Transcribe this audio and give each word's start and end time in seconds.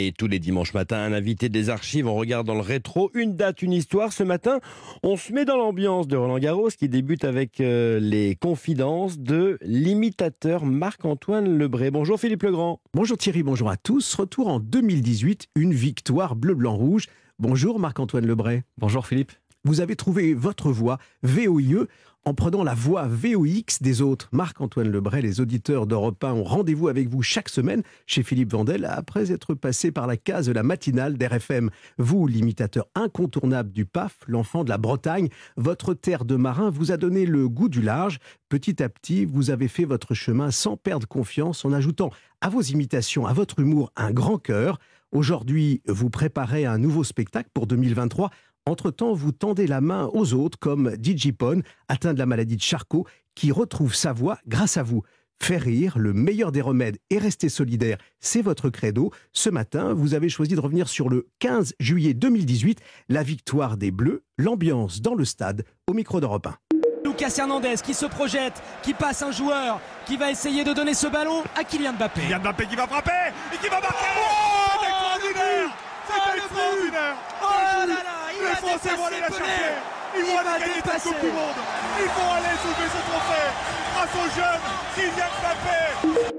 Et 0.00 0.12
tous 0.12 0.28
les 0.28 0.38
dimanches 0.38 0.74
matins, 0.74 0.98
un 0.98 1.12
invité 1.12 1.48
des 1.48 1.70
archives, 1.70 2.06
on 2.06 2.14
regarde 2.14 2.46
dans 2.46 2.54
le 2.54 2.60
rétro, 2.60 3.10
une 3.14 3.34
date, 3.34 3.62
une 3.62 3.72
histoire. 3.72 4.12
Ce 4.12 4.22
matin, 4.22 4.60
on 5.02 5.16
se 5.16 5.32
met 5.32 5.44
dans 5.44 5.56
l'ambiance 5.56 6.06
de 6.06 6.16
Roland 6.16 6.38
Garros 6.38 6.68
qui 6.68 6.88
débute 6.88 7.24
avec 7.24 7.60
euh, 7.60 7.98
les 7.98 8.36
confidences 8.36 9.18
de 9.18 9.58
l'imitateur 9.60 10.64
Marc-Antoine 10.64 11.58
Lebré. 11.58 11.90
Bonjour 11.90 12.20
Philippe 12.20 12.44
Legrand. 12.44 12.80
Bonjour 12.94 13.18
Thierry, 13.18 13.42
bonjour 13.42 13.70
à 13.70 13.76
tous. 13.76 14.14
Retour 14.14 14.46
en 14.46 14.60
2018, 14.60 15.48
une 15.56 15.74
victoire 15.74 16.36
bleu-blanc-rouge. 16.36 17.06
Bonjour 17.40 17.80
Marc-Antoine 17.80 18.26
Lebray. 18.26 18.62
Bonjour 18.78 19.04
Philippe. 19.04 19.32
Vous 19.64 19.80
avez 19.80 19.96
trouvé 19.96 20.32
votre 20.32 20.70
voix 20.70 20.98
VOIE 21.24 21.88
en 22.28 22.34
prenant 22.34 22.62
la 22.62 22.74
voix 22.74 23.08
VOX 23.08 23.80
des 23.80 24.02
autres. 24.02 24.28
Marc-Antoine 24.32 24.90
Lebray, 24.90 25.22
les 25.22 25.40
auditeurs 25.40 25.86
d'Europe 25.86 26.22
1 26.22 26.34
ont 26.34 26.44
rendez-vous 26.44 26.88
avec 26.88 27.08
vous 27.08 27.22
chaque 27.22 27.48
semaine 27.48 27.82
chez 28.04 28.22
Philippe 28.22 28.52
Vandel 28.52 28.84
après 28.84 29.32
être 29.32 29.54
passé 29.54 29.92
par 29.92 30.06
la 30.06 30.18
case 30.18 30.44
de 30.44 30.52
la 30.52 30.62
matinale 30.62 31.16
d'RFM. 31.16 31.70
Vous, 31.96 32.26
l'imitateur 32.26 32.86
incontournable 32.94 33.72
du 33.72 33.86
PAF, 33.86 34.18
l'enfant 34.26 34.62
de 34.62 34.68
la 34.68 34.76
Bretagne, 34.76 35.30
votre 35.56 35.94
terre 35.94 36.26
de 36.26 36.36
marin 36.36 36.68
vous 36.68 36.92
a 36.92 36.98
donné 36.98 37.24
le 37.24 37.48
goût 37.48 37.70
du 37.70 37.80
large. 37.80 38.18
Petit 38.50 38.82
à 38.82 38.90
petit, 38.90 39.24
vous 39.24 39.48
avez 39.48 39.68
fait 39.68 39.86
votre 39.86 40.12
chemin 40.12 40.50
sans 40.50 40.76
perdre 40.76 41.08
confiance 41.08 41.64
en 41.64 41.72
ajoutant 41.72 42.10
à 42.42 42.50
vos 42.50 42.60
imitations, 42.60 43.26
à 43.26 43.32
votre 43.32 43.60
humour, 43.60 43.90
un 43.96 44.10
grand 44.10 44.36
cœur. 44.36 44.78
Aujourd'hui, 45.12 45.80
vous 45.88 46.10
préparez 46.10 46.66
un 46.66 46.76
nouveau 46.76 47.04
spectacle 47.04 47.48
pour 47.54 47.66
2023 47.66 48.28
entre-temps, 48.68 49.12
vous 49.12 49.32
tendez 49.32 49.66
la 49.66 49.80
main 49.80 50.08
aux 50.12 50.34
autres, 50.34 50.58
comme 50.58 50.96
Digipon, 50.96 51.62
atteint 51.88 52.14
de 52.14 52.18
la 52.18 52.26
maladie 52.26 52.56
de 52.56 52.62
Charcot, 52.62 53.06
qui 53.34 53.52
retrouve 53.52 53.94
sa 53.94 54.12
voix 54.12 54.38
grâce 54.46 54.76
à 54.76 54.82
vous. 54.82 55.02
Faire 55.40 55.62
rire, 55.62 55.98
le 55.98 56.12
meilleur 56.12 56.50
des 56.50 56.60
remèdes 56.60 56.98
et 57.10 57.18
rester 57.18 57.48
solidaire, 57.48 57.98
c'est 58.18 58.42
votre 58.42 58.70
credo. 58.70 59.12
Ce 59.32 59.48
matin, 59.48 59.94
vous 59.94 60.14
avez 60.14 60.28
choisi 60.28 60.54
de 60.54 60.60
revenir 60.60 60.88
sur 60.88 61.08
le 61.08 61.28
15 61.38 61.74
juillet 61.78 62.12
2018, 62.12 62.80
la 63.08 63.22
victoire 63.22 63.76
des 63.76 63.92
Bleus, 63.92 64.24
l'ambiance 64.36 65.00
dans 65.00 65.14
le 65.14 65.24
stade, 65.24 65.64
au 65.86 65.94
micro 65.94 66.20
d'Europe 66.20 66.48
1. 66.48 66.56
Lucas 67.04 67.34
Hernandez 67.38 67.76
qui 67.82 67.94
se 67.94 68.06
projette, 68.06 68.60
qui 68.82 68.92
passe 68.92 69.22
un 69.22 69.30
joueur, 69.30 69.80
qui 70.06 70.16
va 70.16 70.30
essayer 70.30 70.64
de 70.64 70.72
donner 70.72 70.94
ce 70.94 71.06
ballon 71.06 71.42
à 71.56 71.64
Kylian 71.64 71.94
Mbappé. 71.94 72.22
Kylian 72.22 72.40
Mbappé 72.40 72.66
qui 72.66 72.76
va 72.76 72.86
frapper 72.86 73.32
et 73.54 73.56
qui 73.58 73.68
va 73.68 73.80
marquer 73.80 74.06
oh 74.18 74.78
C'est 74.80 74.88
extraordinaire 74.88 75.76
C'est 76.06 76.36
extraordinaire 76.36 77.16
Oh 77.40 77.86
là 77.86 77.86
là 77.86 78.18
les 78.40 78.47
Français 78.58 78.96
vont 78.96 79.06
aller 79.06 79.20
la 79.20 79.28
chercher. 79.28 79.72
Ils 80.16 80.24
vont 80.24 80.38
aller 80.38 80.60
gagner 80.60 80.80
cette 80.84 81.02
Coupe 81.02 81.20
du 81.20 81.26
Monde. 81.26 81.58
Ils 82.00 82.06
vont 82.06 82.32
aller 82.32 82.56
soulever 82.62 82.88
ce 82.88 83.00
trophée 83.08 83.48
grâce 83.94 84.14
au 84.14 84.26
jeune 84.36 84.62
Kylian 84.94 85.30
Mbappé. 85.42 86.34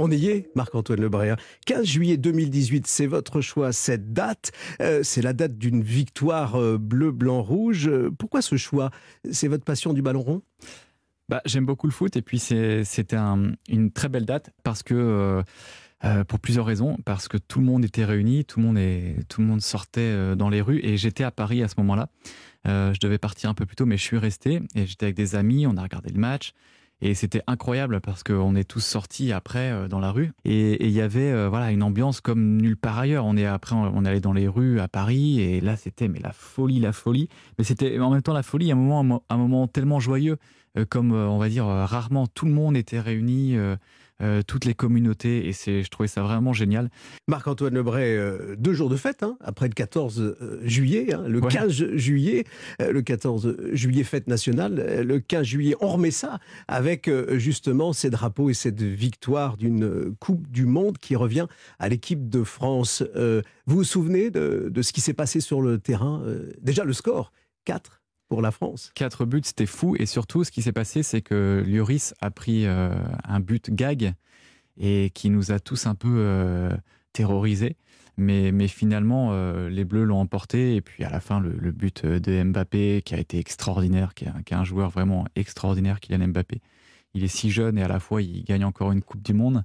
On 0.00 0.10
y 0.12 0.28
est, 0.28 0.50
Marc-Antoine 0.54 1.00
Lebray. 1.00 1.34
15 1.66 1.84
juillet 1.84 2.16
2018, 2.16 2.86
c'est 2.86 3.06
votre 3.06 3.40
choix. 3.40 3.72
Cette 3.72 4.12
date, 4.12 4.52
euh, 4.80 5.02
c'est 5.02 5.22
la 5.22 5.32
date 5.32 5.58
d'une 5.58 5.82
victoire 5.82 6.54
euh, 6.54 6.78
bleu, 6.78 7.10
blanc, 7.10 7.42
rouge. 7.42 7.90
Pourquoi 8.16 8.40
ce 8.40 8.56
choix? 8.56 8.90
C'est 9.30 9.48
votre 9.48 9.64
passion 9.64 9.92
du 9.92 10.00
ballon 10.02 10.22
rond? 10.22 10.42
Bah, 11.28 11.42
J'aime 11.44 11.66
beaucoup 11.66 11.88
le 11.88 11.92
foot 11.92 12.16
et 12.16 12.22
puis 12.22 12.38
c'était 12.38 13.16
un, 13.16 13.52
une 13.68 13.90
très 13.90 14.08
belle 14.08 14.24
date 14.24 14.50
parce 14.62 14.82
que... 14.82 15.42
Euh, 16.04 16.22
pour 16.22 16.38
plusieurs 16.38 16.64
raisons, 16.64 16.96
parce 17.04 17.26
que 17.26 17.36
tout 17.36 17.58
le 17.58 17.66
monde 17.66 17.84
était 17.84 18.04
réuni, 18.04 18.44
tout 18.44 18.60
le 18.60 18.66
monde, 18.66 18.78
est, 18.78 19.16
tout 19.28 19.40
le 19.40 19.48
monde 19.48 19.60
sortait 19.60 20.00
euh, 20.00 20.36
dans 20.36 20.48
les 20.48 20.60
rues 20.60 20.78
et 20.84 20.96
j'étais 20.96 21.24
à 21.24 21.32
Paris 21.32 21.60
à 21.60 21.66
ce 21.66 21.74
moment-là. 21.78 22.08
Euh, 22.68 22.94
je 22.94 23.00
devais 23.00 23.18
partir 23.18 23.50
un 23.50 23.54
peu 23.54 23.66
plus 23.66 23.74
tôt, 23.74 23.84
mais 23.84 23.96
je 23.96 24.04
suis 24.04 24.18
resté 24.18 24.62
et 24.76 24.86
j'étais 24.86 25.06
avec 25.06 25.16
des 25.16 25.34
amis, 25.34 25.66
on 25.66 25.76
a 25.76 25.82
regardé 25.82 26.10
le 26.12 26.20
match. 26.20 26.52
Et 27.00 27.14
c'était 27.14 27.42
incroyable 27.48 28.00
parce 28.00 28.22
qu'on 28.22 28.54
est 28.54 28.68
tous 28.68 28.80
sortis 28.80 29.32
après 29.32 29.88
dans 29.88 30.00
la 30.00 30.10
rue 30.10 30.32
et 30.44 30.84
il 30.84 30.90
y 30.90 31.00
avait 31.00 31.46
voilà 31.46 31.70
une 31.70 31.84
ambiance 31.84 32.20
comme 32.20 32.56
nulle 32.56 32.76
part 32.76 32.98
ailleurs. 32.98 33.24
On 33.24 33.36
est 33.36 33.46
après 33.46 33.76
on 33.76 34.04
allait 34.04 34.18
dans 34.18 34.32
les 34.32 34.48
rues 34.48 34.80
à 34.80 34.88
Paris 34.88 35.40
et 35.40 35.60
là 35.60 35.76
c'était 35.76 36.08
mais 36.08 36.18
la 36.18 36.32
folie 36.32 36.80
la 36.80 36.90
folie. 36.90 37.28
Mais 37.56 37.62
c'était 37.62 38.00
en 38.00 38.10
même 38.10 38.22
temps 38.22 38.32
la 38.32 38.42
folie 38.42 38.72
un 38.72 38.74
moment 38.74 39.22
un 39.30 39.36
moment 39.36 39.68
tellement 39.68 40.00
joyeux 40.00 40.38
comme 40.88 41.12
on 41.12 41.38
va 41.38 41.48
dire 41.48 41.66
rarement 41.66 42.26
tout 42.26 42.46
le 42.46 42.52
monde 42.52 42.76
était 42.76 42.98
réuni 42.98 43.56
euh, 44.20 44.42
toutes 44.44 44.64
les 44.64 44.74
communautés, 44.74 45.46
et 45.46 45.52
c'est, 45.52 45.84
je 45.84 45.90
trouvais 45.90 46.08
ça 46.08 46.22
vraiment 46.22 46.52
génial. 46.52 46.90
Marc-Antoine 47.28 47.74
Lebray, 47.74 48.16
euh, 48.16 48.56
deux 48.58 48.72
jours 48.72 48.88
de 48.88 48.96
fête, 48.96 49.22
hein, 49.22 49.36
après 49.40 49.68
le 49.68 49.74
14 49.74 50.20
euh, 50.20 50.60
juillet, 50.64 51.14
hein, 51.14 51.22
le 51.28 51.40
15 51.40 51.94
juillet, 51.94 52.44
le 52.80 53.00
14 53.00 53.56
juillet 53.72 54.02
fête 54.02 54.26
nationale, 54.26 55.04
le 55.06 55.20
15 55.20 55.46
juillet 55.46 55.76
on 55.80 55.88
remet 55.88 56.10
ça 56.10 56.40
avec 56.66 57.10
justement 57.36 57.92
ces 57.92 58.10
drapeaux 58.10 58.50
et 58.50 58.54
cette 58.54 58.82
victoire 58.82 59.56
d'une 59.56 60.14
Coupe 60.18 60.48
du 60.50 60.66
Monde 60.66 60.98
qui 60.98 61.14
revient 61.14 61.46
à 61.78 61.88
l'équipe 61.88 62.28
de 62.28 62.42
France. 62.42 63.04
vous 63.66 63.76
vous 63.76 63.84
souvenez 63.84 64.30
de, 64.30 64.68
de 64.70 64.82
ce 64.82 64.92
qui 64.92 65.00
s'est 65.00 65.14
passé 65.14 65.40
sur 65.40 65.60
le 65.60 65.78
terrain 65.78 66.22
Déjà 66.60 66.84
le 66.84 66.92
score, 66.92 67.32
4 67.64 67.97
pour 68.28 68.42
la 68.42 68.50
France. 68.50 68.92
Quatre 68.94 69.24
buts, 69.24 69.40
c'était 69.42 69.66
fou. 69.66 69.96
Et 69.98 70.06
surtout, 70.06 70.44
ce 70.44 70.50
qui 70.50 70.62
s'est 70.62 70.72
passé, 70.72 71.02
c'est 71.02 71.22
que 71.22 71.64
Lloris 71.66 72.14
a 72.20 72.30
pris 72.30 72.66
euh, 72.66 72.94
un 73.24 73.40
but 73.40 73.70
gag 73.70 74.14
et 74.76 75.10
qui 75.14 75.30
nous 75.30 75.50
a 75.50 75.58
tous 75.58 75.86
un 75.86 75.94
peu 75.94 76.16
euh, 76.18 76.70
terrorisés. 77.12 77.76
Mais, 78.20 78.66
finalement, 78.66 79.28
euh, 79.30 79.68
les 79.68 79.84
Bleus 79.84 80.04
l'ont 80.04 80.18
emporté. 80.18 80.74
Et 80.74 80.80
puis 80.80 81.04
à 81.04 81.10
la 81.10 81.20
fin, 81.20 81.40
le, 81.40 81.70
but 81.70 82.04
de 82.04 82.42
Mbappé, 82.42 83.02
qui 83.04 83.14
a 83.14 83.18
été 83.18 83.38
extraordinaire, 83.38 84.14
qui 84.14 84.24
est, 84.24 84.52
un, 84.52 84.64
joueur 84.64 84.90
vraiment 84.90 85.24
extraordinaire, 85.36 86.00
Kylian 86.00 86.28
Mbappé. 86.28 86.60
Il 87.14 87.22
est 87.22 87.28
si 87.28 87.50
jeune 87.50 87.78
et 87.78 87.82
à 87.82 87.88
la 87.88 88.00
fois, 88.00 88.20
il 88.20 88.44
gagne 88.44 88.64
encore 88.64 88.90
une 88.90 89.02
Coupe 89.02 89.22
du 89.22 89.34
Monde. 89.34 89.64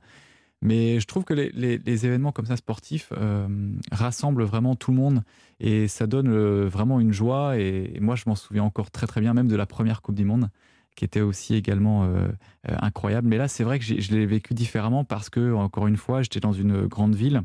Mais 0.63 1.01
je 1.01 1.05
trouve 1.07 1.25
que 1.25 1.33
les, 1.33 2.05
événements 2.05 2.31
comme 2.31 2.45
ça 2.45 2.55
sportifs 2.55 3.11
euh, 3.17 3.47
rassemblent 3.91 4.43
vraiment 4.43 4.77
tout 4.77 4.91
le 4.91 4.97
monde 4.97 5.21
et 5.59 5.89
ça 5.89 6.07
donne 6.07 6.29
euh, 6.29 6.69
vraiment 6.69 7.01
une 7.01 7.11
joie. 7.11 7.59
Et, 7.59 7.99
moi, 7.99 8.15
je 8.15 8.23
m'en 8.27 8.35
souviens 8.35 8.63
encore 8.63 8.89
très 8.89 9.05
très 9.05 9.19
bien, 9.19 9.33
même 9.33 9.49
de 9.49 9.57
la 9.57 9.65
première 9.65 10.01
Coupe 10.01 10.15
du 10.15 10.23
Monde, 10.23 10.47
qui 10.95 11.03
était 11.03 11.19
aussi 11.19 11.55
également 11.55 12.05
euh, 12.05 12.29
incroyable. 12.63 13.27
Mais 13.27 13.35
là, 13.35 13.49
c'est 13.49 13.65
vrai 13.65 13.77
que 13.77 13.83
je 13.83 14.15
l'ai 14.15 14.25
vécu 14.25 14.53
différemment 14.53 15.03
parce 15.03 15.29
que, 15.29 15.53
encore 15.53 15.87
une 15.87 15.97
fois, 15.97 16.21
j'étais 16.21 16.39
dans 16.39 16.53
une 16.53 16.87
grande 16.87 17.13
ville 17.13 17.41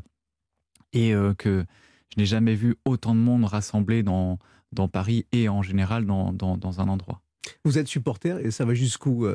et 0.93 1.13
que 1.37 1.65
je 2.09 2.19
n'ai 2.19 2.25
jamais 2.25 2.55
vu 2.55 2.77
autant 2.85 3.13
de 3.13 3.19
monde 3.19 3.43
rassemblé 3.43 4.01
dans, 4.01 4.39
Paris 4.91 5.27
et 5.33 5.49
en 5.49 5.61
général 5.61 6.05
dans 6.05 6.81
un 6.81 6.87
endroit. 6.87 7.21
Vous 7.65 7.77
êtes 7.77 7.87
supporter 7.87 8.39
et 8.43 8.49
ça 8.49 8.63
va 8.63 8.73
jusqu'où 8.73 9.27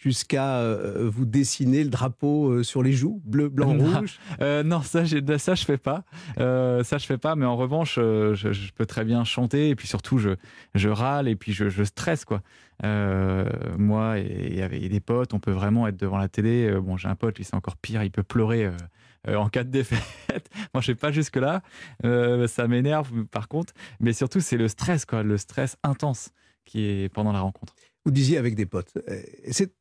jusqu'à 0.00 0.56
euh, 0.56 1.10
vous 1.12 1.26
dessiner 1.26 1.84
le 1.84 1.90
drapeau 1.90 2.48
euh, 2.48 2.62
sur 2.62 2.82
les 2.82 2.92
joues, 2.92 3.20
bleu, 3.24 3.48
blanc, 3.48 3.76
rouge 3.76 4.18
euh, 4.40 4.62
Non, 4.62 4.80
ça, 4.80 5.04
ça 5.04 5.54
je 5.54 5.64
fais 5.64 5.76
pas. 5.76 6.04
ça 6.36 6.98
je 6.98 7.06
fais 7.06 7.18
pas, 7.18 7.36
mais 7.36 7.44
en 7.46 7.56
revanche, 7.56 7.96
je, 7.96 8.72
peux 8.72 8.86
très 8.86 9.04
bien 9.04 9.24
chanter 9.24 9.68
et 9.68 9.76
puis 9.76 9.86
surtout 9.86 10.18
je, 10.18 10.30
je 10.74 10.88
râle 10.88 11.28
et 11.28 11.36
puis 11.36 11.52
je, 11.52 11.68
je 11.68 11.84
stresse 11.84 12.24
quoi. 12.24 12.40
moi 12.82 14.18
et 14.18 14.62
avec 14.62 14.88
des 14.88 15.00
potes, 15.00 15.34
on 15.34 15.38
peut 15.38 15.52
vraiment 15.52 15.86
être 15.86 15.96
devant 15.96 16.18
la 16.18 16.28
télé. 16.28 16.72
Bon, 16.80 16.96
j'ai 16.96 17.08
un 17.08 17.14
pote, 17.14 17.36
lui 17.36 17.44
c'est 17.44 17.54
encore 17.54 17.76
pire, 17.76 18.02
il 18.02 18.10
peut 18.10 18.22
pleurer. 18.22 18.70
en 19.28 19.48
cas 19.50 19.64
de 19.64 19.70
défaite. 19.70 20.00
Moi, 20.74 20.80
je 20.80 20.86
sais 20.86 20.94
pas 20.94 21.12
jusque 21.12 21.36
là. 21.36 21.62
ça 22.02 22.66
m'énerve, 22.68 23.26
par 23.26 23.48
contre. 23.48 23.74
Mais 24.00 24.14
surtout, 24.14 24.40
c'est 24.40 24.56
le 24.56 24.68
stress, 24.68 25.04
quoi, 25.04 25.22
le 25.22 25.36
stress 25.36 25.76
intense 25.82 26.30
qui 26.64 26.84
est 26.84 27.08
pendant 27.08 27.32
la 27.32 27.40
rencontre. 27.40 27.74
Vous 28.06 28.12
disiez 28.12 28.38
avec 28.38 28.54
des 28.54 28.64
potes. 28.64 28.94
Euh, 29.08 29.20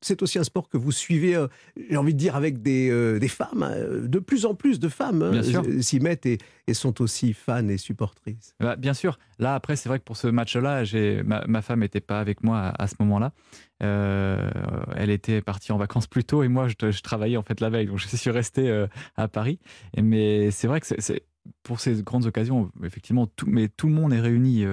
c'est 0.02 0.22
aussi 0.22 0.40
un 0.40 0.44
sport 0.44 0.68
que 0.68 0.76
vous 0.76 0.92
suivez, 0.92 1.38
euh, 1.38 1.48
j'ai 1.90 1.96
envie 1.96 2.14
de 2.14 2.20
dire, 2.20 2.36
avec 2.36 2.62
des, 2.62 2.90
euh, 2.90 3.18
des 3.18 3.30
femmes. 3.30 3.64
Hein, 3.64 4.08
de 4.08 4.20
plus 4.20 4.46
en 4.46 4.56
plus 4.56 4.78
de 4.80 4.90
femmes 4.90 5.22
hein, 5.22 5.82
s'y 5.82 6.02
mettent 6.02 6.26
et, 6.26 6.38
sont 6.74 7.02
aussi 7.02 7.32
fans 7.32 7.68
et 7.70 7.78
supportrices. 7.78 8.56
Bah, 8.60 8.76
bien 8.76 8.94
sûr. 8.94 9.20
Là, 9.40 9.56
après, 9.56 9.78
c'est 9.78 9.88
vrai 9.88 10.00
que 10.00 10.04
pour 10.04 10.18
ce 10.18 10.28
match-là, 10.28 10.84
ma, 11.24 11.46
ma 11.48 11.62
femme 11.62 11.80
n'était 11.80 12.02
pas 12.02 12.20
avec 12.20 12.44
moi 12.44 12.74
à, 12.78 12.88
ce 12.88 12.96
moment-là. 13.00 13.32
elle 13.80 15.10
était 15.10 15.42
partie 15.42 15.72
en 15.72 15.78
vacances 15.78 16.08
plus 16.08 16.26
tôt 16.26 16.44
et 16.44 16.50
moi, 16.50 16.68
je, 16.68 17.02
travaillais 17.02 17.38
en 17.38 17.44
fait 17.44 17.62
la 17.62 17.70
veille. 17.70 17.88
Donc, 17.88 18.00
je 18.00 18.08
suis 18.16 18.32
resté 18.32 18.86
à 19.16 19.28
Paris. 19.30 19.60
mais 19.98 20.52
c'est 20.52 20.68
vrai 20.68 20.82
que 20.82 20.88
c'est 20.88 21.24
pour 21.64 21.80
ces 21.80 22.04
grandes 22.04 22.26
occasions, 22.26 22.70
effectivement, 22.84 23.28
tout, 23.28 23.48
mais 23.48 23.70
tout 23.70 23.88
le 23.88 23.94
monde 23.94 24.12
est 24.12 24.20
réuni. 24.20 24.66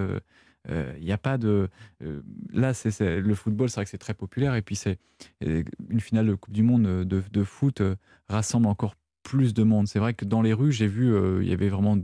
Il 0.69 0.75
euh, 0.75 0.99
n'y 0.99 1.13
a 1.13 1.19
pas 1.19 1.39
de. 1.39 1.69
Euh, 2.03 2.23
là, 2.53 2.73
le 3.01 3.35
football, 3.35 3.69
c'est 3.69 3.77
vrai 3.77 3.85
que 3.85 3.91
c'est 3.91 3.99
très 3.99 4.15
populaire. 4.15 4.55
Et 4.55 4.63
puis, 4.63 4.77
c'est 4.77 4.99
une 5.41 6.01
finale 6.01 6.27
de 6.27 6.35
Coupe 6.35 6.53
du 6.53 6.63
Monde 6.63 7.05
de, 7.05 7.23
de 7.31 7.45
foot 7.45 7.81
euh, 7.81 7.97
rassemble 8.29 8.67
encore 8.67 8.95
plus 9.23 9.55
de 9.55 9.63
monde. 9.63 9.89
C'est 9.89 9.99
vrai 9.99 10.15
que 10.15 10.25
dans 10.25 10.43
les 10.43 10.53
rues, 10.53 10.73
j'ai 10.73 10.87
vu, 10.87 11.13
il 11.43 11.49
y 11.49 11.53
avait 11.53 11.69
vraiment 11.69 11.99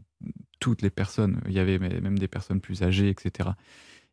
toutes 0.58 0.82
les 0.82 0.90
personnes. 0.90 1.40
Il 1.46 1.52
y 1.52 1.60
avait 1.60 1.78
même 1.78 2.18
des 2.18 2.28
personnes 2.28 2.60
plus 2.60 2.82
âgées, 2.82 3.08
etc. 3.08 3.50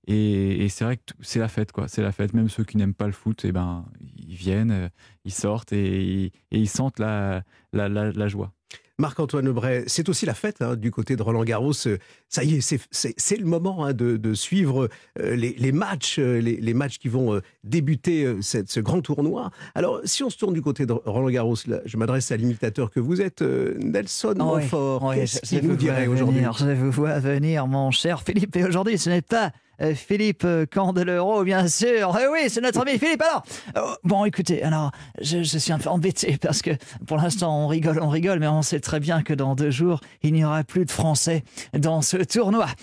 Et, 0.06 0.69
c'est 0.69 0.84
vrai 0.84 0.98
que 0.98 1.04
c'est 1.22 1.40
la 1.40 1.48
fête, 1.48 1.72
quoi. 1.72 1.88
C'est 1.88 2.04
la 2.04 2.12
fête. 2.12 2.34
Même 2.34 2.50
ceux 2.50 2.63
qui 2.63 2.78
n'aiment 2.78 2.94
pas 2.94 3.07
le 3.07 3.13
foot, 3.13 3.45
eh 3.45 3.52
ben, 3.52 3.86
ils 4.16 4.36
viennent, 4.36 4.92
ils 5.25 5.34
sortent 5.34 5.74
et, 5.74 6.31
ils 6.52 6.69
sentent 6.69 7.00
la, 7.00 7.44
la 7.74 8.28
joie. 8.28 8.54
Marc-Antoine 9.00 9.46
Lebray, 9.46 9.84
c'est 9.88 10.10
aussi 10.10 10.25
la 10.25 10.34
fête 10.34 10.62
hein, 10.62 10.75
du 10.75 10.92
côté 10.92 11.16
de 11.16 11.24
Roland 11.24 11.44
Garros. 11.44 11.74
Ça 11.74 12.44
y 12.44 12.56
est, 12.56 12.78
c'est 12.92 13.38
le 13.38 13.46
moment 13.46 13.86
hein, 13.86 13.94
de, 13.94 14.34
suivre 14.34 14.90
euh, 15.19 15.36
les, 15.36 15.72
matchs, 15.72 16.19
euh, 16.19 16.40
les, 16.40 16.74
matchs 16.74 17.00
qui 17.00 17.07
vont 17.07 17.34
euh, 17.34 17.42
débuter 17.63 18.36
ce 18.42 18.80
grand 18.80 19.01
tournoi. 19.01 19.51
Alors, 19.74 20.01
si 20.04 20.24
on 20.24 20.30
se 20.30 20.38
tourne 20.38 20.54
du 20.54 20.62
côté 20.62 20.86
de 20.86 20.94
Roland 20.94 21.30
Garros, 21.30 21.56
je 21.56 21.98
m'adresse 21.98 22.31
à 22.31 22.38
l'imitateur 22.38 22.92
que 22.92 23.00
vous 23.00 23.22
êtes, 23.22 23.42
Nelson 23.42 24.36
oh 24.40 24.44
Montfort. 24.44 25.13
Qu'est-ce 25.13 25.42
qu'il 25.42 25.62
vous 25.62 25.75
dirait 25.75 26.07
aujourd'hui? 26.07 26.44
Je 26.60 26.74
vous 26.74 26.92
vois 26.92 27.19
venir, 27.19 27.68
mon 27.68 27.92
cher 27.92 28.22
Philippe, 28.22 28.56
et 28.57 28.66
aujourd'hui, 28.66 28.98
ce 28.98 29.10
n'est 29.10 29.22
pas 29.22 29.45
euh, 29.48 29.50
Philippe 29.96 30.44
euh, 30.46 30.66
Candelero, 30.66 31.44
bien 31.44 31.68
sûr. 31.68 32.18
Eh 32.22 32.28
oui, 32.28 32.50
c'est 32.50 32.62
notre 32.62 32.81
ami 32.81 32.98
Philippe. 32.98 33.22
Alors, 33.22 33.44
euh, 33.78 33.96
bon, 34.04 34.26
écoutez, 34.26 34.62
alors, 34.64 34.92
je, 35.22 35.42
suis 35.44 35.72
un 35.72 35.80
peu 35.80 35.90
embêté 35.90 36.38
parce 36.42 36.62
que 36.62 36.72
pour 37.08 37.18
l'instant, 37.18 37.66
on 37.66 37.68
rigole, 37.68 38.00
on 38.02 38.10
rigole, 38.10 38.40
mais 38.40 38.48
on 38.48 38.62
sait 38.62 38.80
très 38.80 39.00
bien 39.00 39.24
que 39.24 39.34
dans 39.34 39.56
deux 39.56 39.72
jours, 39.72 40.02
il 40.22 40.34
n'y 40.34 40.44
aura 40.44 40.64
plus 40.64 40.86
de 40.86 40.92
Français 40.92 41.44
dans 41.78 42.02
ce 42.02 42.18
tournoi. 42.18 42.68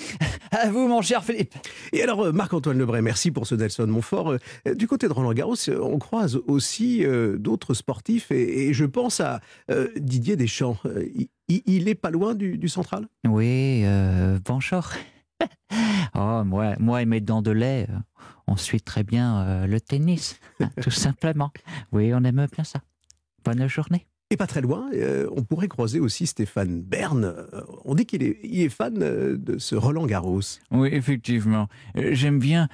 À 0.52 0.70
vous, 0.70 0.86
mon 0.88 1.02
cher 1.02 1.24
Philippe. 1.24 1.54
Et 1.92 2.02
alors, 2.02 2.32
Marc-Antoine 2.32 2.78
Lebray, 2.78 3.02
merci 3.02 3.30
pour 3.30 3.46
ce 3.46 3.54
Nelson 3.56 3.86
Montfort. 3.88 4.36
Du 4.74 4.86
côté 4.86 5.08
de 5.08 5.12
Roland 5.12 5.32
Garros, 5.32 5.56
on 5.82 5.98
croise 5.98 6.38
aussi 6.46 7.04
d'autres 7.34 7.74
sportifs 7.74 8.30
et, 8.30 8.72
je 8.72 8.84
pense 8.84 9.20
à 9.20 9.40
Didier 9.96 10.36
Deschamps. 10.36 10.78
Il, 11.48 11.88
est 11.88 11.94
pas 11.94 12.10
loin 12.10 12.34
du, 12.34 12.68
central? 12.68 13.08
Oui, 13.26 13.84
bonjour. 14.44 14.92
Oh, 16.14 16.44
moi, 16.44 16.74
moi 16.78 17.02
et 17.02 17.06
mes 17.06 17.20
dents 17.20 17.42
de 17.42 17.50
lait, 17.50 17.86
euh, 17.90 17.98
on 18.46 18.56
suit 18.56 18.80
très 18.80 19.04
bien 19.04 19.40
euh, 19.40 19.66
le 19.66 19.80
tennis, 19.80 20.40
hein, 20.60 20.70
tout 20.80 20.90
simplement. 20.90 21.50
Oui, 21.92 22.12
on 22.14 22.22
aime 22.24 22.46
bien 22.52 22.64
ça. 22.64 22.80
Bonne 23.44 23.66
journée. 23.68 24.06
Et 24.30 24.36
pas 24.36 24.48
très 24.48 24.60
loin, 24.60 24.90
euh, 24.92 25.28
on 25.36 25.44
pourrait 25.44 25.68
croiser 25.68 26.00
aussi 26.00 26.26
Stéphane 26.26 26.82
Bern. 26.82 27.24
Euh, 27.24 27.46
on 27.84 27.94
dit 27.94 28.06
qu'il 28.06 28.24
est, 28.24 28.40
est, 28.42 28.68
fan 28.68 29.00
euh, 29.00 29.36
de 29.36 29.56
ce 29.58 29.76
Roland 29.76 30.04
Garros. 30.04 30.40
Oui, 30.72 30.88
effectivement. 30.90 31.68
J'aime 31.94 32.40
bien 32.40 32.68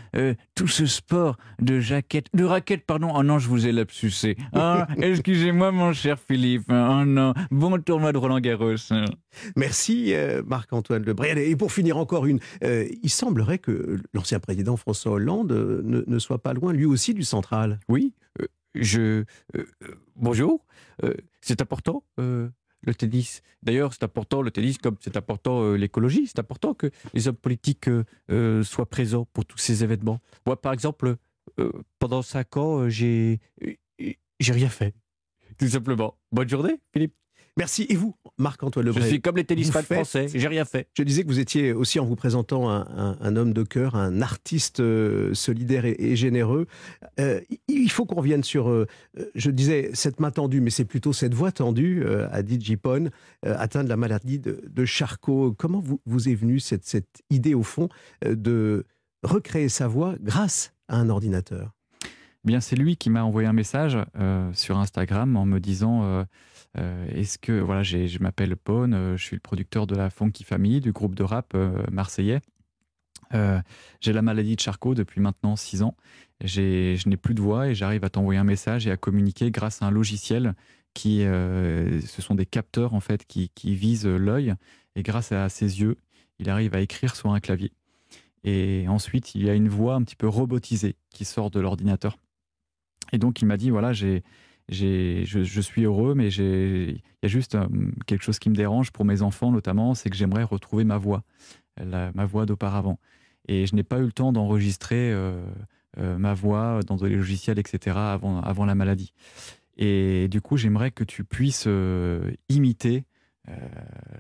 tout 0.54 0.66
ce 0.66 0.86
sport 0.86 1.36
de 1.60 1.78
jaquette, 1.78 2.28
de 2.32 2.44
raquette, 2.44 2.86
pardon. 2.86 3.12
Oh 3.14 3.22
non, 3.22 3.38
je 3.38 3.48
vous 3.48 3.66
ai 3.66 3.72
lapsusé. 3.72 4.38
Ah, 4.54 4.88
excusez-moi, 4.96 5.72
mon 5.72 5.92
cher 5.92 6.18
Philippe. 6.18 6.64
Oh 6.70 7.04
non, 7.04 7.34
bon 7.50 7.78
tournoi 7.82 8.12
de 8.12 8.18
Roland 8.18 8.40
Garros. 8.40 8.76
Merci, 9.54 10.14
Marc-Antoine 10.46 11.04
Lebré. 11.04 11.50
Et 11.50 11.54
pour 11.54 11.70
finir 11.70 11.98
encore 11.98 12.24
une, 12.24 12.40
il 12.62 13.10
semblerait 13.10 13.58
que 13.58 14.00
l'ancien 14.14 14.40
président 14.40 14.78
François 14.78 15.12
Hollande 15.12 15.52
ne, 15.52 16.02
ne, 16.06 16.18
soit 16.18 16.42
pas 16.42 16.54
loin, 16.54 16.72
lui 16.72 16.86
aussi, 16.86 17.12
du 17.12 17.24
central. 17.24 17.78
Oui, 17.88 18.14
je. 18.74 19.24
bonjour. 20.16 20.64
Euh, 21.42 21.46
c'est 21.46 21.60
important 21.60 22.04
euh, 22.18 22.48
le 22.82 22.94
tennis. 22.94 23.42
D'ailleurs, 23.62 23.92
c'est 23.92 24.04
important 24.04 24.42
le 24.42 24.50
tennis 24.50 24.78
comme 24.78 24.96
c'est 25.00 25.16
important 25.16 25.62
euh, 25.62 25.76
l'écologie. 25.76 26.26
C'est 26.26 26.38
important 26.38 26.74
que 26.74 26.90
les 27.14 27.28
hommes 27.28 27.36
politiques 27.36 27.88
soient 28.62 28.86
présents 28.86 29.26
pour 29.32 29.44
tous 29.44 29.58
ces 29.58 29.84
événements. 29.84 30.20
Moi, 30.46 30.60
par 30.60 30.72
exemple, 30.72 31.16
pendant 31.98 32.22
cinq 32.22 32.56
ans, 32.56 32.88
j'ai 32.88 33.40
j'ai 34.40 34.52
rien 34.52 34.68
fait. 34.68 34.94
Tout 35.58 35.68
simplement. 35.68 36.16
Bonne 36.32 36.48
journée, 36.48 36.80
Philippe. 36.92 37.14
Merci. 37.58 37.86
Et 37.90 37.96
vous, 37.96 38.14
Marc-Antoine 38.38 38.86
Lebray 38.86 39.04
Je 39.04 39.08
suis 39.08 39.20
comme 39.20 39.36
les 39.36 39.44
tennisman 39.44 39.82
français, 39.84 40.26
j'ai 40.32 40.48
rien 40.48 40.64
fait. 40.64 40.88
Je 40.94 41.02
disais 41.02 41.22
que 41.22 41.28
vous 41.28 41.38
étiez 41.38 41.72
aussi, 41.72 42.00
en 42.00 42.06
vous 42.06 42.16
présentant, 42.16 42.70
un, 42.70 43.36
homme 43.36 43.52
de 43.52 43.62
cœur, 43.62 43.94
un 43.94 44.22
artiste 44.22 44.80
euh, 44.80 45.34
solidaire 45.34 45.84
et, 45.84 46.16
généreux. 46.16 46.66
Euh, 47.20 47.40
il 47.68 47.90
faut 47.90 48.06
qu'on 48.06 48.16
revienne 48.16 48.42
sur, 48.42 48.70
euh, 48.70 48.86
je 49.34 49.50
disais, 49.50 49.90
cette 49.92 50.18
main 50.18 50.30
tendue, 50.30 50.60
mais 50.60 50.70
c'est 50.70 50.86
plutôt 50.86 51.12
cette 51.12 51.34
voix 51.34 51.52
tendue 51.52 52.04
à 52.30 52.42
Digipone, 52.42 53.10
atteint 53.42 53.84
de 53.84 53.88
la 53.88 53.96
maladie 53.96 54.38
de, 54.38 54.84
Charcot. 54.84 55.54
Comment 55.56 55.80
vous, 55.80 56.00
vous 56.06 56.28
est 56.28 56.34
venue 56.34 56.58
cette, 56.58 56.84
cette 56.84 57.22
idée, 57.30 57.54
au 57.54 57.62
fond, 57.62 57.88
de 58.24 58.84
recréer 59.22 59.68
sa 59.68 59.88
voix 59.88 60.16
grâce 60.20 60.72
à 60.88 60.96
un 60.96 61.08
ordinateur? 61.08 61.72
Bien, 62.44 62.60
c'est 62.60 62.76
lui 62.76 62.96
qui 62.96 63.08
m'a 63.08 63.24
envoyé 63.24 63.46
un 63.46 63.52
message 63.52 63.96
sur 64.52 64.78
Instagram 64.78 65.36
en 65.36 65.46
me 65.46 65.60
disant 65.60 66.24
euh, 66.78 67.06
est-ce 67.08 67.38
que 67.38 67.52
voilà, 67.52 67.82
je 67.82 68.18
m'appelle 68.20 68.56
Pone, 68.56 68.94
euh, 68.94 69.16
je 69.16 69.22
suis 69.22 69.36
le 69.36 69.40
producteur 69.40 69.86
de 69.86 69.94
la 69.94 70.08
Funky 70.08 70.44
Family, 70.44 70.80
du 70.80 70.92
groupe 70.92 71.14
de 71.14 71.22
rap 71.22 71.52
euh, 71.54 71.82
marseillais. 71.90 72.40
j'ai 74.00 74.12
la 74.12 74.22
maladie 74.22 74.56
de 74.56 74.60
Charcot 74.60 74.94
depuis 74.94 75.20
maintenant 75.20 75.56
six 75.56 75.82
ans. 75.82 75.96
Je 76.42 77.08
n'ai 77.08 77.16
plus 77.16 77.34
de 77.34 77.40
voix 77.40 77.68
et 77.68 77.74
j'arrive 77.74 78.04
à 78.04 78.10
t'envoyer 78.10 78.38
un 78.38 78.44
message 78.44 78.86
et 78.86 78.90
à 78.90 78.96
communiquer 78.96 79.50
grâce 79.50 79.82
à 79.82 79.86
un 79.86 79.90
logiciel 79.90 80.54
qui, 80.92 81.20
ce 81.20 82.20
sont 82.20 82.34
des 82.34 82.44
capteurs 82.44 82.92
en 82.92 83.00
fait 83.00 83.24
qui, 83.24 83.48
qui 83.54 83.74
visent 83.74 84.06
l'œil 84.06 84.54
et 84.96 85.02
grâce 85.02 85.32
à 85.32 85.48
ses 85.48 85.80
yeux, 85.80 85.96
il 86.38 86.50
arrive 86.50 86.74
à 86.74 86.80
écrire 86.80 87.16
sur 87.16 87.32
un 87.32 87.40
clavier. 87.40 87.72
Et 88.44 88.86
ensuite, 88.88 89.34
il 89.34 89.44
y 89.44 89.48
a 89.48 89.54
une 89.54 89.68
voix 89.68 89.94
un 89.94 90.02
petit 90.02 90.16
peu 90.16 90.28
robotisée 90.28 90.96
qui 91.08 91.24
sort 91.24 91.50
de 91.50 91.60
l'ordinateur. 91.60 92.18
Et 93.12 93.18
donc, 93.18 93.42
il 93.42 93.46
m'a 93.46 93.56
dit 93.56 93.70
voilà, 93.70 93.92
j'ai 93.92 94.22
je, 94.68 95.60
suis 95.60 95.84
heureux, 95.84 96.14
mais 96.14 96.32
il 96.32 97.00
y 97.22 97.26
a 97.26 97.28
juste 97.28 97.54
euh, 97.54 97.66
quelque 98.06 98.22
chose 98.22 98.38
qui 98.38 98.50
me 98.50 98.54
dérange 98.54 98.90
pour 98.90 99.04
mes 99.04 99.22
enfants 99.22 99.50
notamment, 99.50 99.94
c'est 99.94 100.10
que 100.10 100.16
j'aimerais 100.16 100.44
retrouver 100.44 100.84
ma 100.84 100.98
voix, 100.98 101.22
ma 101.80 102.24
voix 102.24 102.46
d'auparavant. 102.46 102.98
Et 103.48 103.66
je 103.66 103.74
n'ai 103.74 103.82
pas 103.82 103.98
eu 103.98 104.04
le 104.04 104.12
temps 104.12 104.32
d'enregistrer 104.32 105.12
euh, 105.12 105.44
euh, 105.98 106.16
ma 106.16 106.34
voix 106.34 106.80
dans 106.86 106.96
des 106.96 107.10
logiciels, 107.10 107.58
etc., 107.58 107.96
avant, 107.96 108.40
avant 108.40 108.64
la 108.64 108.74
maladie. 108.74 109.12
Et 109.76 110.28
du 110.28 110.40
coup, 110.40 110.56
j'aimerais 110.56 110.90
que 110.90 111.02
tu 111.02 111.24
puisses 111.24 111.66
imiter 112.48 113.04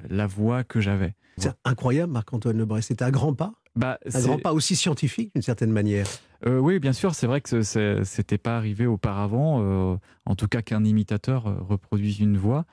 la 0.08 0.26
voix 0.26 0.64
que 0.64 0.80
j'avais. 0.80 1.14
C'est 1.36 1.52
incroyable, 1.64 2.12
Marc-Antoine 2.12 2.56
Lebray. 2.56 2.82
C'était 2.82 3.04
un 3.04 3.10
grand 3.10 3.34
pas 3.34 3.52
bah, 3.74 3.98
Un 4.12 4.20
grand 4.20 4.38
pas 4.38 4.52
aussi 4.52 4.76
scientifique, 4.76 5.32
d'une 5.34 5.42
certaine 5.42 5.70
manière. 5.70 6.06
Euh, 6.46 6.58
oui, 6.58 6.78
bien 6.78 6.92
sûr, 6.92 7.14
c'est 7.14 7.26
vrai 7.26 7.40
que 7.40 7.62
c'était 7.62 8.38
pas 8.38 8.56
arrivé 8.56 8.86
auparavant, 8.86 9.60
euh, 9.62 9.96
en 10.26 10.34
tout 10.34 10.48
cas 10.48 10.62
qu'un 10.62 10.84
imitateur 10.84 11.46
euh, 11.46 11.54
reproduise 11.60 12.20
une 12.20 12.36
voix. 12.36 12.64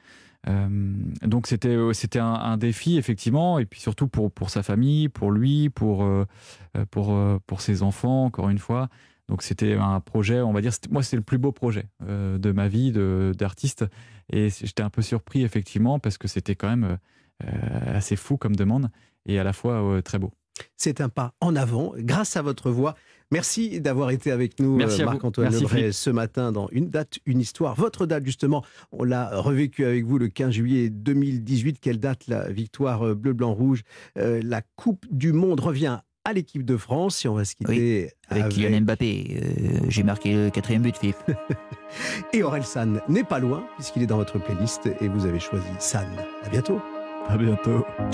donc 1.23 1.47
c'était 1.47 1.77
c'était 1.93 2.19
un, 2.19 2.57
défi 2.57 2.97
effectivement, 2.97 3.59
et 3.59 3.65
puis 3.65 3.79
surtout 3.81 4.07
pour 4.07 4.31
pour 4.31 4.49
sa 4.49 4.63
famille, 4.63 5.09
pour 5.09 5.31
lui, 5.31 5.69
pour 5.69 6.07
pour 6.91 7.39
pour 7.45 7.61
ses 7.61 7.83
enfants, 7.83 8.25
encore 8.25 8.49
une 8.49 8.57
fois. 8.57 8.89
Donc 9.27 9.43
c'était 9.43 9.75
un 9.75 9.99
projet, 9.99 10.41
on 10.41 10.53
va 10.53 10.61
dire, 10.61 10.71
moi 10.89 11.03
c'est 11.03 11.17
le 11.17 11.21
plus 11.21 11.37
beau 11.37 11.51
projet 11.51 11.85
de 11.99 12.51
ma 12.51 12.67
vie 12.69 12.93
d'artiste, 13.37 13.85
et 14.31 14.49
j'étais 14.49 14.81
un 14.81 14.89
peu 14.89 15.01
surpris 15.01 15.43
effectivement 15.43 15.99
parce 15.99 16.17
que 16.17 16.27
c'était 16.27 16.55
quand 16.55 16.69
même 16.69 16.97
assez 17.41 18.15
fou 18.15 18.37
comme 18.37 18.55
demande 18.55 18.89
et 19.25 19.39
à 19.39 19.43
la 19.43 19.53
fois 19.53 20.01
très 20.01 20.19
beau. 20.19 20.31
C'est 20.77 21.01
un 21.01 21.09
pas 21.09 21.33
en 21.41 21.55
avant 21.55 21.93
grâce 21.97 22.37
à 22.37 22.41
votre 22.41 22.71
voix. 22.71 22.95
Merci 23.31 23.79
d'avoir 23.79 24.09
été 24.09 24.31
avec 24.31 24.59
nous, 24.59 24.79
euh, 24.79 25.05
Marc-Antoine 25.05 25.53
Lebray, 25.53 25.93
ce 25.93 26.09
matin 26.09 26.51
dans 26.51 26.67
Une 26.71 26.89
date, 26.89 27.19
une 27.27 27.39
histoire. 27.39 27.75
Votre 27.75 28.07
date, 28.07 28.25
justement, 28.25 28.63
on 28.91 29.03
l'a 29.03 29.39
revécu 29.39 29.85
avec 29.85 30.03
vous 30.03 30.17
le 30.17 30.29
15 30.29 30.51
juillet 30.51 30.89
2018. 30.89 31.79
Quelle 31.79 31.99
date 31.99 32.27
la 32.27 32.49
victoire 32.49 33.05
euh, 33.05 33.13
bleu-blanc-rouge 33.13 33.83
euh, 34.17 34.41
La 34.43 34.63
Coupe 34.75 35.05
du 35.11 35.31
Monde 35.31 35.59
revient 35.59 35.99
à 36.25 36.33
l'équipe 36.33 36.65
de 36.65 36.75
France. 36.75 37.23
Et 37.23 37.27
on 37.27 37.35
va 37.35 37.45
se 37.45 37.53
quitter 37.53 38.09
avec, 38.29 38.49
Kylian 38.49 38.81
Mbappé. 38.81 39.41
J'ai 39.89 40.03
marqué 40.03 40.33
le 40.33 40.49
quatrième 40.49 40.81
but, 40.81 40.97
Philippe. 40.97 41.17
et 42.33 42.41
Aurel 42.41 42.63
San 42.63 42.99
n'est 43.07 43.23
pas 43.23 43.39
loin, 43.39 43.63
puisqu'il 43.75 44.01
est 44.01 44.07
dans 44.07 44.17
votre 44.17 44.39
playlist 44.39 44.89
et 45.01 45.07
vous 45.07 45.27
avez 45.27 45.39
choisi 45.39 45.67
San. 45.77 46.07
À 46.43 46.49
bientôt. 46.49 46.81
À 47.27 47.37
bientôt. 47.37 47.85